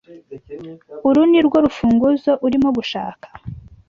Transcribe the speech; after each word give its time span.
Uru 1.07 1.21
nirwo 1.31 1.57
rufunguzo 1.65 2.31
urimo 2.45 2.69
gushaka? 2.77 3.27